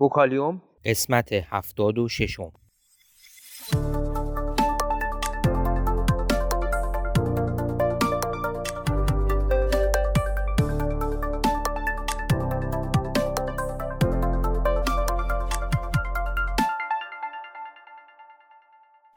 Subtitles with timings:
[0.00, 2.52] وکالیوم قسمت هفتاد و ششم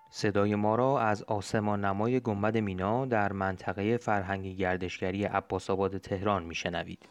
[0.09, 7.05] صدای ما را از آسمان نمای گنبد مینا در منطقه فرهنگی گردشگری عباسآباد تهران میشنوید.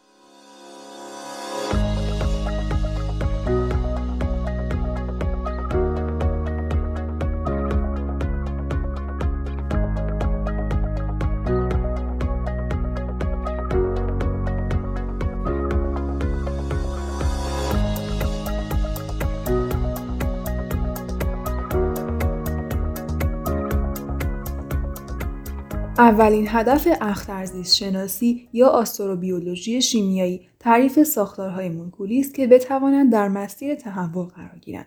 [26.02, 33.75] اولین هدف اخترزیست شناسی یا آستروبیولوژی شیمیایی تعریف ساختارهای مولکولی است که بتوانند در مسیر
[33.75, 34.87] تحول قرار گیرند.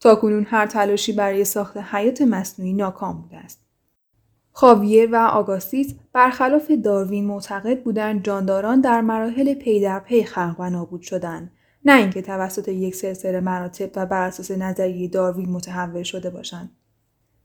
[0.00, 3.60] تاکنون هر تلاشی برای ساخت حیات مصنوعی ناکام بوده است.
[4.52, 10.70] خاویر و آگاستیس برخلاف داروین معتقد بودند جانداران در مراحل پی در پی خلق و
[10.70, 11.52] نابود شدند
[11.84, 16.70] نه اینکه توسط یک سلسله مراتب و بر اساس نظریه داروین متحول شده باشند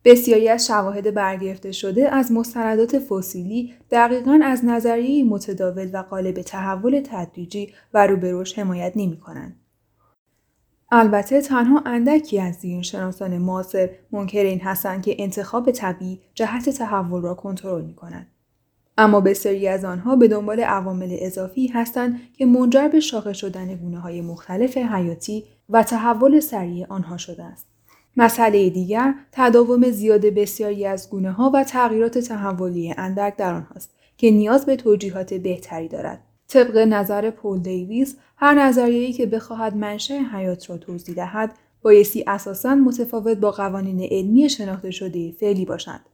[0.06, 7.02] بسیاری از شواهد برگرفته شده از مستندات فسیلی دقیقا از نظریه متداول و قالب تحول
[7.06, 9.60] تدریجی و روبروش حمایت نمی کنند.
[10.92, 17.34] البته تنها اندکی از شناسان معاصر منکر این هستند که انتخاب طبیعی جهت تحول را
[17.34, 18.28] کنترل می کنند.
[18.98, 24.00] اما بسیاری از آنها به دنبال عوامل اضافی هستند که منجر به شاخه شدن گونه
[24.00, 27.75] های مختلف حیاتی و تحول سریع آنها شده است.
[28.18, 34.32] مسئله دیگر تداوم زیاد بسیاری از گونه ها و تغییرات تحولی اندک در آنهاست که
[34.32, 36.20] نیاز به توجیهات بهتری دارد.
[36.48, 42.76] طبق نظر پول دیویز هر نظریه‌ای که بخواهد منشأ حیات را توضیح دهد بایستی اساسا
[42.76, 46.06] متفاوت با قوانین علمی شناخته شده فعلی باشند.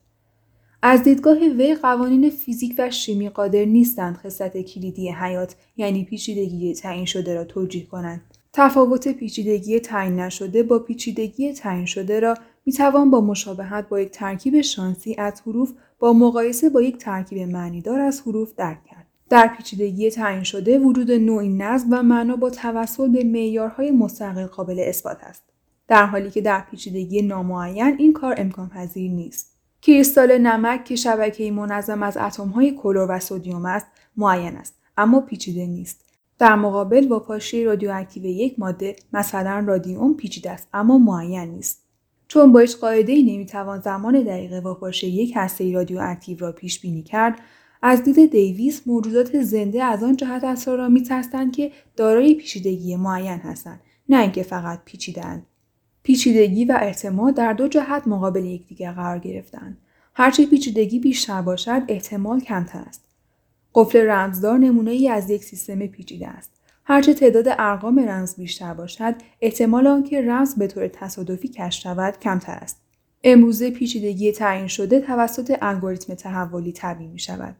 [0.82, 7.06] از دیدگاه وی قوانین فیزیک و شیمی قادر نیستند خصلت کلیدی حیات یعنی پیچیدگی تعیین
[7.06, 8.22] شده را توجیه کنند
[8.54, 12.36] تفاوت پیچیدگی تعیین نشده با پیچیدگی تعیین شده را
[12.66, 17.40] می توان با مشابهت با یک ترکیب شانسی از حروف با مقایسه با یک ترکیب
[17.40, 19.08] معنیدار از حروف درک کرد.
[19.30, 24.84] در پیچیدگی تعیین شده وجود نوعی نظم و معنا با توسل به معیارهای مستقل قابل
[24.88, 25.44] اثبات است.
[25.88, 29.52] در حالی که در پیچیدگی نامعین این کار امکان پذیر نیست.
[29.82, 33.86] کریستال نمک که شبکه منظم از اتمهای کلور و سدیم است
[34.18, 36.11] معین است اما پیچیده نیست
[36.42, 41.84] در مقابل واپاشی رادیواکتیو یک ماده مثلا رادیوم پیچیده است اما معین نیست.
[42.28, 47.04] چون با هیچ قاعده ای نمی‌توان زمان دقیق واپاشی یک هسته رادیواکتیو را پیش بینی
[47.04, 47.40] کرد
[47.82, 53.40] از دید دیویس موجودات زنده از آن جهت اسرار را میتستند که دارای پیچیدگی معین
[53.40, 53.80] هستند
[54.10, 55.46] نه اینکه فقط پیچیدند
[56.04, 59.78] پیچیدگی و احتمال در دو جهت مقابل یکدیگر قرار گرفتند
[60.14, 63.11] هرچه پیچیدگی بیشتر باشد احتمال کمتر است.
[63.76, 66.52] قفل رمزدار نمونه ای از یک سیستم پیچیده است.
[66.86, 72.54] هرچه تعداد ارقام رمز بیشتر باشد، احتمال آنکه رمز به طور تصادفی کشف شود کمتر
[72.54, 72.82] است.
[73.24, 77.56] امروزه پیچیدگی تعیین شده توسط الگوریتم تحولی تبیین می شود.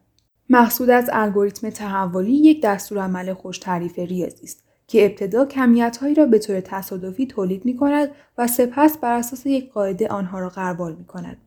[0.50, 6.40] مقصود از الگوریتم تحولی یک دستورالعمل خوش تعریف ریاضی است که ابتدا کمیتهایی را به
[6.40, 11.06] طور تصادفی تولید می کند و سپس بر اساس یک قاعده آنها را غربال می
[11.06, 11.38] کند.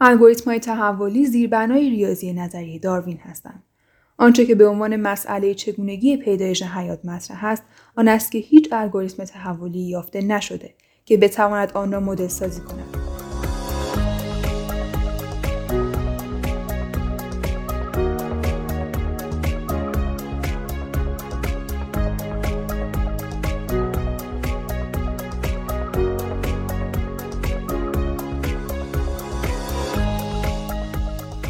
[0.00, 3.62] الگوریتم های تحولی زیربنای ریاضی نظریه داروین هستند.
[4.18, 7.62] آنچه که به عنوان مسئله چگونگی پیدایش حیات مطرح است
[7.96, 12.85] آن است که هیچ الگوریتم تحولی یافته نشده که بتواند آن را مدل سازی کند.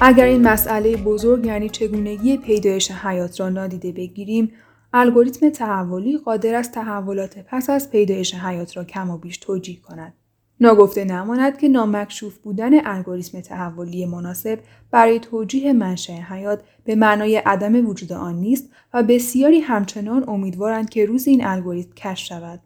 [0.01, 4.53] اگر این مسئله بزرگ یعنی چگونگی پیدایش حیات را نادیده بگیریم
[4.93, 10.15] الگوریتم تحولی قادر است تحولات پس از پیدایش حیات را کم و بیش توجیه کند.
[10.61, 14.59] ناگفته نماند که نامکشوف بودن الگوریتم تحولی مناسب
[14.91, 21.07] برای توجیه منشأ حیات به معنای عدم وجود آن نیست و بسیاری همچنان امیدوارند که
[21.07, 22.61] روز این الگوریتم کشف شود.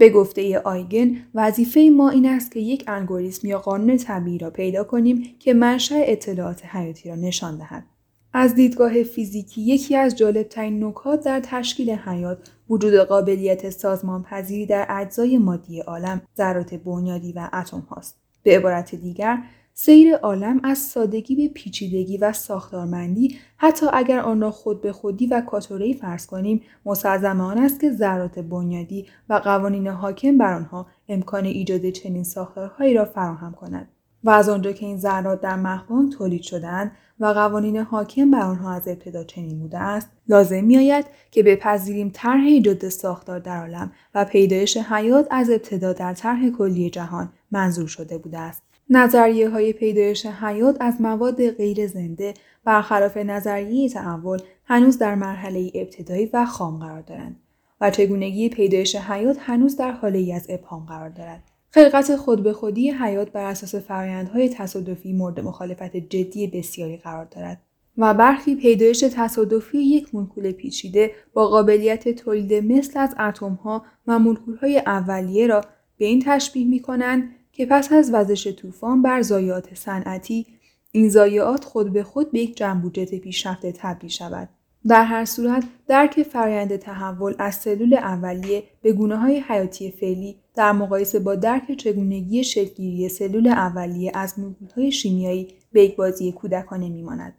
[0.00, 4.84] به گفته آیگن وظیفه ما این است که یک الگوریتم یا قانون طبیعی را پیدا
[4.84, 7.84] کنیم که منشأ اطلاعات حیاتی را نشان دهد.
[8.32, 12.38] از دیدگاه فیزیکی یکی از جالبترین نکات در تشکیل حیات
[12.70, 18.16] وجود قابلیت سازمان پذیری در اجزای مادی عالم ذرات بنیادی و اتم هاست.
[18.42, 19.38] به عبارت دیگر
[19.74, 25.26] سیر عالم از سادگی به پیچیدگی و ساختارمندی حتی اگر آن را خود به خودی
[25.26, 30.86] و کاتوری فرض کنیم مسلزم آن است که ذرات بنیادی و قوانین حاکم بر آنها
[31.08, 33.88] امکان ایجاد چنین ساختارهایی را فراهم کند.
[34.24, 38.72] و از آنجا که این ذرات در مخوان تولید شدهاند و قوانین حاکم بر آنها
[38.72, 44.24] از ابتدا چنین بوده است لازم میآید که بپذیریم طرح ایجاد ساختار در عالم و
[44.24, 48.62] پیدایش حیات از ابتدا در طرح کلی جهان منظور شده بوده است.
[48.90, 52.34] نظریه های پیدایش حیات از مواد غیر زنده
[52.64, 57.36] برخلاف نظریه تحول هنوز در مرحله ابتدایی و خام قرار دارند
[57.80, 61.42] و چگونگی پیدایش حیات هنوز در حاله ای از ابهام قرار دارد.
[61.70, 67.60] خلقت خود به خودی حیات بر اساس فرایندهای تصادفی مورد مخالفت جدی بسیاری قرار دارد
[67.98, 74.78] و برخی پیدایش تصادفی یک مولکول پیچیده با قابلیت تولید مثل از اتمها و مولکولهای
[74.78, 75.60] اولیه را
[75.98, 80.46] به این تشبیه می کنند که پس از وزش طوفان بر ضایعات صنعتی
[80.92, 84.48] این ضایعات خود به خود به یک جنبوجت پیشرفته تبدیل شود
[84.88, 90.72] در هر صورت درک فرایند تحول از سلول اولیه به گونه های حیاتی فعلی در
[90.72, 94.34] مقایسه با درک چگونگی شکلگیری سلول اولیه از
[94.76, 97.34] های شیمیایی به یک بازی کودکانه میماند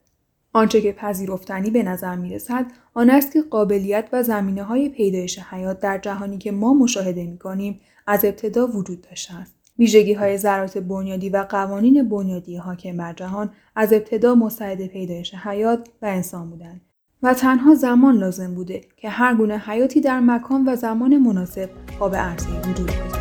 [0.53, 5.39] آنچه که پذیرفتنی به نظر می رسد آن است که قابلیت و زمینه های پیدایش
[5.39, 9.60] حیات در جهانی که ما مشاهده می کنیم از ابتدا وجود داشته است.
[9.79, 15.89] ویژگی های ذرات بنیادی و قوانین بنیادی حاکم بر جهان از ابتدا مساعد پیدایش حیات
[16.01, 16.81] و انسان بودند
[17.23, 21.69] و تنها زمان لازم بوده که هر گونه حیاتی در مکان و زمان مناسب
[21.99, 23.20] قاب عرضه وجود.